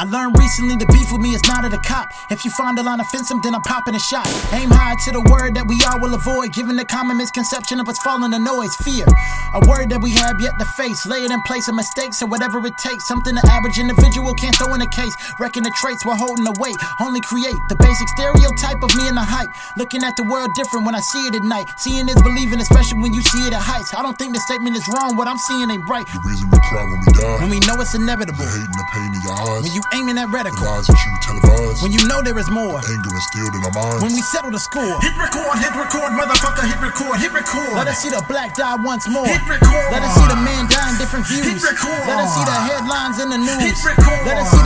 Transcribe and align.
I 0.00 0.04
learned 0.04 0.32
recently 0.40 0.80
the 0.80 0.88
beef 0.88 1.12
with 1.12 1.20
me 1.20 1.36
is 1.36 1.44
not 1.44 1.60
at 1.68 1.76
a 1.76 1.82
cop. 1.84 2.08
If 2.32 2.40
you 2.40 2.50
find 2.56 2.72
a 2.78 2.82
line 2.82 3.04
offensive, 3.04 3.36
then 3.44 3.52
I'm 3.52 3.60
popping 3.68 3.92
a 3.92 4.00
shot. 4.00 4.24
Aim 4.56 4.72
high 4.72 4.96
to 4.96 5.12
the 5.12 5.20
word 5.28 5.52
that 5.60 5.68
we 5.68 5.76
all 5.84 6.00
will 6.00 6.16
avoid, 6.16 6.56
given 6.56 6.80
the 6.80 6.88
common 6.88 7.20
misconception 7.20 7.76
of 7.76 7.84
us 7.84 8.00
falling 8.00 8.32
to 8.32 8.40
noise. 8.40 8.72
Fear, 8.80 9.04
a 9.04 9.60
word 9.68 9.92
that 9.92 10.00
we 10.00 10.16
have 10.16 10.40
yet 10.40 10.56
to 10.56 10.64
face. 10.80 11.04
Lay 11.04 11.20
it 11.20 11.28
in 11.28 11.36
place 11.44 11.68
of 11.68 11.76
mistakes 11.76 12.24
or 12.24 12.32
whatever 12.32 12.64
it 12.64 12.72
takes. 12.80 13.04
Something 13.12 13.36
the 13.36 13.44
average 13.52 13.76
individual 13.76 14.32
can't 14.40 14.56
throw 14.56 14.72
in 14.72 14.80
a 14.80 14.88
case. 14.88 15.12
Wrecking 15.36 15.68
the 15.68 15.74
traits 15.76 16.00
while 16.08 16.16
holding 16.16 16.48
the 16.48 16.56
weight. 16.56 16.80
Only 16.96 17.20
create 17.20 17.60
the 17.68 17.76
basic 17.76 18.08
stereotype 18.16 18.80
of 18.80 18.96
me 18.96 19.04
and 19.04 19.20
the 19.20 19.28
hype. 19.28 19.52
Looking 19.76 20.00
at 20.00 20.16
the 20.16 20.24
world 20.24 20.48
different 20.56 20.88
when 20.88 20.96
I 20.96 21.04
see 21.04 21.28
it 21.28 21.36
at 21.36 21.44
night. 21.44 21.68
Seeing 21.76 22.08
is 22.08 22.16
believing, 22.24 22.56
especially 22.56 23.04
when 23.04 23.12
you 23.12 23.20
see 23.20 23.44
it 23.44 23.52
at 23.52 23.60
heights. 23.60 23.92
I 23.92 24.00
don't 24.00 24.16
think 24.16 24.32
the 24.32 24.40
statement 24.48 24.80
is 24.80 24.88
wrong. 24.96 25.20
What 25.20 25.28
I'm 25.28 25.36
seeing 25.44 25.68
ain't 25.68 25.84
right. 25.92 26.08
The 26.08 26.24
reason 26.24 26.48
we 26.48 26.56
cry 26.72 26.88
when 26.88 27.04
we 27.04 27.12
die. 27.12 27.36
When 27.44 27.50
we 27.52 27.60
know 27.68 27.76
it's 27.84 27.92
inevitable. 27.92 28.48
The 28.48 28.64
hate 28.64 28.64
and 28.64 28.80
the 28.80 28.88
pain 28.96 29.10
in 29.12 29.20
your 29.28 29.36
eyes. 29.36 29.60
When 29.60 29.76
you 29.76 29.84
aiming 29.92 30.18
at 30.18 30.28
reticle. 30.28 30.62
Lies 30.66 30.86
that 30.86 30.98
you 31.02 31.10
televise. 31.24 31.82
When 31.82 31.92
you 31.92 32.02
know 32.06 32.22
there 32.22 32.38
is 32.38 32.50
more. 32.50 32.78
Anger 32.78 33.12
instilled 33.14 33.54
in 33.54 33.62
our 33.64 33.74
minds. 33.74 34.02
When 34.02 34.12
we 34.14 34.22
settle 34.22 34.50
the 34.50 34.62
score. 34.62 35.00
Hit 35.02 35.16
record, 35.18 35.58
hit 35.58 35.74
record, 35.74 36.14
motherfucker, 36.14 36.64
hit 36.66 36.78
record, 36.78 37.18
hit 37.18 37.32
record. 37.32 37.74
Let 37.74 37.88
us 37.88 37.98
see 37.98 38.10
the 38.10 38.22
black 38.28 38.54
die 38.54 38.76
once 38.78 39.08
more. 39.08 39.26
Hit 39.26 39.42
record. 39.48 39.86
Let 39.90 40.02
us 40.06 40.14
see 40.14 40.28
the 40.30 40.40
man 40.40 40.70
die 40.70 40.90
in 40.90 40.96
different 41.02 41.26
views. 41.26 41.46
Hit 41.46 41.62
record. 41.62 42.04
Let 42.06 42.22
us 42.22 42.30
see 42.36 42.44
the 42.46 42.58
headlines 42.70 43.18
in 43.18 43.28
the 43.30 43.40
news. 43.40 43.58
Hit 43.58 43.78
record. 43.82 44.22
Let 44.26 44.38
us 44.38 44.48
see 44.52 44.59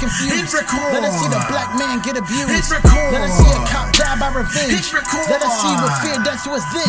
confused. 0.00 0.32
Hit 0.32 0.48
record. 0.56 0.96
Let 0.96 1.04
us 1.04 1.14
see 1.20 1.28
the 1.28 1.44
black 1.52 1.68
man 1.76 2.00
get 2.00 2.16
abused. 2.16 2.48
Hit 2.48 2.64
record. 2.72 3.12
Let 3.12 3.28
us 3.28 3.36
see 3.36 3.52
a 3.52 3.60
cop 3.68 3.92
die 3.92 4.16
by 4.16 4.32
revenge. 4.32 4.72
Hit 4.72 4.88
record. 4.96 5.28
Let 5.28 5.44
us 5.44 5.54
see 5.60 5.74
what 5.76 5.92
fear 6.00 6.16
does 6.24 6.40
to 6.48 6.56
us 6.56 6.64
then. 6.72 6.88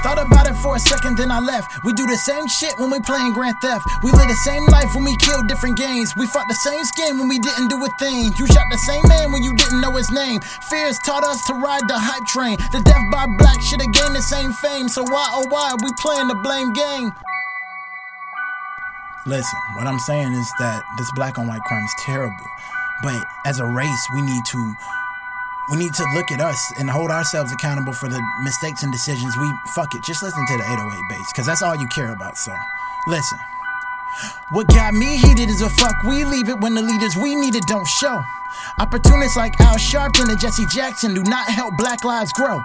Thought 0.00 0.22
about 0.24 0.48
it 0.48 0.56
for 0.64 0.76
a 0.76 0.80
second, 0.80 1.18
then 1.18 1.30
I 1.30 1.40
left. 1.40 1.84
We 1.84 1.92
do 1.92 2.06
the 2.06 2.16
same 2.16 2.48
shit 2.48 2.72
when 2.78 2.90
we 2.90 3.00
playing 3.00 3.32
Grand 3.34 3.56
Theft. 3.60 3.84
We 4.02 4.10
live 4.12 4.28
the 4.28 4.40
same 4.48 4.64
life 4.72 4.94
when 4.94 5.04
we 5.04 5.16
kill 5.20 5.42
different 5.44 5.76
games. 5.76 6.14
We 6.16 6.26
fought 6.26 6.48
the 6.48 6.60
same 6.64 6.82
skin 6.84 7.18
when 7.18 7.28
we 7.28 7.38
didn't 7.38 7.68
do 7.68 7.76
a 7.84 7.90
thing. 7.98 8.32
You 8.38 8.46
shot 8.46 8.66
the 8.70 8.80
same 8.88 9.04
man 9.08 9.32
when 9.32 9.42
you 9.42 9.52
didn't 9.54 9.80
know 9.80 9.92
his 9.96 10.10
name. 10.10 10.40
Fears 10.70 10.96
taught 11.04 11.24
us 11.24 11.44
to 11.46 11.54
ride 11.54 11.84
the 11.88 11.98
hype 11.98 12.24
train. 12.26 12.56
The 12.72 12.80
death 12.80 13.04
by 13.12 13.26
black 13.36 13.60
should 13.60 13.82
have 13.82 13.92
gained 13.92 14.16
the 14.16 14.22
same 14.22 14.52
fame. 14.52 14.88
So 14.88 15.02
why 15.02 15.26
oh 15.32 15.44
why 15.50 15.74
are 15.74 15.80
we 15.82 15.90
playing 16.00 16.28
the 16.28 16.38
blame 16.40 16.72
game? 16.72 17.12
Listen, 19.26 19.58
what 19.74 19.88
I'm 19.88 19.98
saying 19.98 20.32
is 20.32 20.48
that 20.60 20.84
this 20.98 21.10
black 21.16 21.36
on 21.36 21.48
white 21.48 21.62
crime 21.66 21.82
is 21.82 21.94
terrible. 21.98 22.46
But 23.02 23.26
as 23.44 23.58
a 23.58 23.66
race, 23.66 24.06
we 24.14 24.22
need 24.22 24.44
to 24.46 24.74
we 25.72 25.78
need 25.78 25.94
to 25.94 26.06
look 26.14 26.30
at 26.30 26.40
us 26.40 26.72
and 26.78 26.88
hold 26.88 27.10
ourselves 27.10 27.52
accountable 27.52 27.92
for 27.92 28.08
the 28.08 28.22
mistakes 28.44 28.84
and 28.84 28.92
decisions 28.92 29.36
we 29.36 29.52
fuck 29.74 29.92
it. 29.96 30.02
Just 30.04 30.22
listen 30.22 30.46
to 30.46 30.56
the 30.56 30.62
808 30.62 31.00
bass, 31.10 31.32
cause 31.34 31.44
that's 31.44 31.62
all 31.62 31.74
you 31.74 31.88
care 31.88 32.12
about. 32.12 32.38
So 32.38 32.54
listen. 33.08 33.38
What 34.50 34.68
got 34.68 34.94
me 34.94 35.18
heated 35.18 35.50
is 35.50 35.60
a 35.60 35.68
fuck 35.68 35.94
we 36.04 36.24
leave 36.24 36.48
it 36.48 36.58
when 36.60 36.74
the 36.74 36.80
leaders 36.80 37.16
we 37.16 37.34
needed 37.34 37.64
don't 37.66 37.86
show. 37.86 38.22
Opportunists 38.78 39.36
like 39.36 39.60
Al 39.60 39.76
Sharpton 39.76 40.30
and 40.30 40.40
Jesse 40.40 40.64
Jackson 40.66 41.14
do 41.14 41.22
not 41.24 41.48
help 41.50 41.76
black 41.76 42.04
lives 42.04 42.32
grow. 42.32 42.60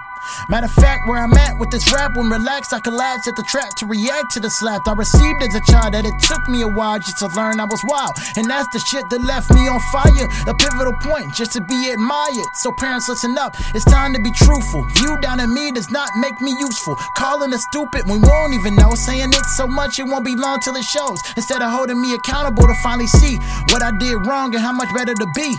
Matter 0.48 0.66
of 0.66 0.72
fact, 0.72 1.06
where 1.06 1.22
I'm 1.22 1.32
at 1.34 1.58
with 1.58 1.70
this 1.70 1.92
rap, 1.92 2.16
when 2.16 2.28
relaxed, 2.30 2.72
I 2.72 2.80
collapsed 2.80 3.28
at 3.28 3.36
the 3.36 3.42
trap 3.42 3.74
to 3.76 3.86
react 3.86 4.32
to 4.32 4.40
the 4.40 4.50
slap 4.50 4.82
I 4.86 4.94
received 4.94 5.42
as 5.42 5.54
a 5.54 5.60
child. 5.70 5.94
That 5.94 6.04
it 6.04 6.14
took 6.20 6.48
me 6.48 6.62
a 6.62 6.68
while 6.68 6.98
just 6.98 7.18
to 7.18 7.28
learn 7.28 7.60
I 7.60 7.64
was 7.64 7.82
wild, 7.84 8.16
and 8.36 8.48
that's 8.48 8.68
the 8.72 8.80
shit 8.80 9.04
that 9.10 9.22
left 9.22 9.50
me 9.52 9.68
on 9.68 9.80
fire. 9.92 10.28
A 10.46 10.54
pivotal 10.54 10.94
point 11.02 11.34
just 11.34 11.52
to 11.52 11.60
be 11.60 11.90
admired. 11.90 12.48
So 12.54 12.72
parents, 12.72 13.08
listen 13.08 13.36
up. 13.38 13.54
It's 13.74 13.84
time 13.84 14.12
to 14.14 14.20
be 14.20 14.32
truthful. 14.32 14.86
You 15.02 15.18
down 15.20 15.40
at 15.40 15.48
me 15.48 15.72
does 15.72 15.90
not 15.90 16.08
make 16.16 16.40
me 16.40 16.52
useful. 16.58 16.96
Calling 17.16 17.52
us 17.52 17.64
stupid 17.70 18.04
we 18.06 18.18
won't 18.18 18.54
even 18.54 18.76
know. 18.76 18.94
Saying 18.94 19.30
it 19.32 19.46
so 19.56 19.66
much 19.66 19.98
it 19.98 20.04
won't 20.04 20.24
be 20.24 20.36
long 20.36 20.60
till 20.60 20.76
it 20.76 20.84
shows. 20.84 21.20
Instead 21.36 21.62
of 21.62 21.70
holding 21.70 22.00
me 22.00 22.14
accountable 22.14 22.66
to 22.66 22.74
finally 22.82 23.06
see 23.06 23.36
what 23.70 23.82
I 23.82 23.90
did 23.98 24.14
wrong 24.26 24.54
and 24.54 24.62
how 24.62 24.72
much 24.72 24.88
better 24.94 25.14
to 25.14 25.26
be. 25.34 25.56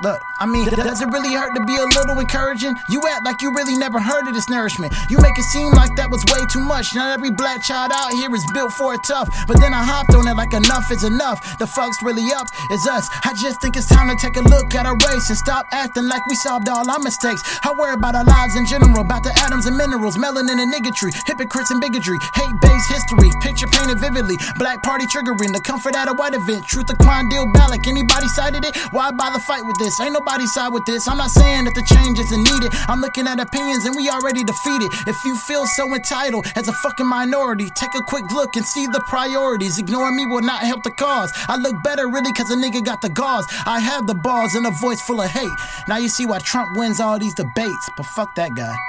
Look, 0.00 0.22
I 0.38 0.46
mean, 0.46 0.70
does 0.70 1.02
it 1.02 1.10
really 1.10 1.34
hurt 1.34 1.50
to 1.58 1.64
be 1.66 1.74
a 1.74 1.86
little 1.98 2.20
encouraging? 2.20 2.76
You 2.88 3.02
act 3.10 3.24
like 3.24 3.42
you 3.42 3.50
really 3.50 3.76
never 3.76 3.98
heard 3.98 4.28
of 4.28 4.34
this 4.34 4.48
nourishment. 4.48 4.94
You 5.10 5.18
make 5.18 5.36
it 5.36 5.42
seem 5.50 5.74
like 5.74 5.90
that 5.96 6.06
was 6.06 6.22
way 6.30 6.38
too 6.46 6.62
much. 6.62 6.94
Not 6.94 7.10
every 7.10 7.30
black 7.34 7.62
child 7.66 7.90
out 7.90 8.14
here 8.14 8.30
is 8.30 8.46
built 8.54 8.72
for 8.78 8.94
it 8.94 9.02
tough. 9.02 9.26
But 9.48 9.58
then 9.58 9.74
I 9.74 9.82
hopped 9.82 10.14
on 10.14 10.28
it 10.28 10.38
like 10.38 10.54
enough 10.54 10.86
is 10.92 11.02
enough. 11.02 11.42
The 11.58 11.66
fuck's 11.66 11.98
really 12.02 12.30
up 12.30 12.46
is 12.70 12.86
us. 12.86 13.10
I 13.26 13.34
just 13.34 13.60
think 13.60 13.74
it's 13.74 13.88
time 13.90 14.06
to 14.06 14.14
take 14.22 14.36
a 14.38 14.46
look 14.46 14.70
at 14.78 14.86
our 14.86 14.94
race 15.10 15.26
and 15.34 15.38
stop 15.38 15.66
acting 15.72 16.06
like 16.06 16.22
we 16.30 16.36
solved 16.36 16.68
all 16.68 16.88
our 16.88 17.02
mistakes. 17.02 17.42
I 17.66 17.74
worry 17.74 17.94
about 17.94 18.14
our 18.14 18.24
lives 18.24 18.54
in 18.54 18.66
general, 18.66 19.02
about 19.02 19.26
the 19.26 19.34
atoms 19.42 19.66
and 19.66 19.76
minerals, 19.76 20.14
melanin 20.14 20.62
and 20.62 20.70
niggatry, 20.70 21.10
hypocrites 21.26 21.74
and 21.74 21.80
bigotry, 21.82 22.18
hate 22.38 22.54
based 22.62 22.86
history, 22.86 23.30
picture 23.42 23.66
painted 23.66 23.98
vividly, 23.98 24.38
black 24.62 24.78
party 24.86 25.06
triggering, 25.10 25.50
the 25.50 25.60
comfort 25.60 25.96
at 25.98 26.06
a 26.06 26.14
white 26.14 26.34
event, 26.34 26.62
truth 26.70 26.86
of 26.86 26.98
Quandale 26.98 27.50
Balak. 27.52 27.86
Anybody 27.88 28.28
cited 28.28 28.64
it? 28.64 28.76
Why 28.94 29.10
bother 29.10 29.42
fight 29.42 29.66
with 29.66 29.78
this? 29.88 30.00
Ain't 30.00 30.12
nobody 30.12 30.46
side 30.46 30.72
with 30.72 30.84
this. 30.84 31.08
I'm 31.08 31.16
not 31.16 31.30
saying 31.30 31.64
that 31.64 31.74
the 31.74 31.82
change 31.82 32.18
isn't 32.18 32.44
needed. 32.44 32.70
I'm 32.88 33.00
looking 33.00 33.26
at 33.26 33.40
opinions 33.40 33.84
and 33.86 33.96
we 33.96 34.08
already 34.10 34.44
defeated. 34.44 34.90
If 35.06 35.16
you 35.24 35.36
feel 35.36 35.66
so 35.66 35.94
entitled 35.94 36.46
as 36.56 36.68
a 36.68 36.72
fucking 36.72 37.06
minority, 37.06 37.70
take 37.70 37.94
a 37.94 38.02
quick 38.02 38.30
look 38.32 38.56
and 38.56 38.64
see 38.64 38.86
the 38.86 39.00
priorities. 39.08 39.78
Ignoring 39.78 40.16
me 40.16 40.26
will 40.26 40.42
not 40.42 40.60
help 40.60 40.82
the 40.82 40.90
cause. 40.90 41.32
I 41.48 41.56
look 41.56 41.82
better 41.82 42.08
really 42.08 42.32
cause 42.32 42.50
a 42.50 42.56
nigga 42.56 42.84
got 42.84 43.00
the 43.00 43.08
gauze. 43.08 43.46
I 43.66 43.80
have 43.80 44.06
the 44.06 44.14
balls 44.14 44.54
and 44.54 44.66
a 44.66 44.70
voice 44.70 45.00
full 45.00 45.20
of 45.20 45.30
hate. 45.30 45.56
Now 45.88 45.96
you 45.96 46.08
see 46.08 46.26
why 46.26 46.38
Trump 46.40 46.76
wins 46.76 47.00
all 47.00 47.18
these 47.18 47.34
debates, 47.34 47.88
but 47.96 48.04
fuck 48.06 48.34
that 48.36 48.54
guy. 48.54 48.87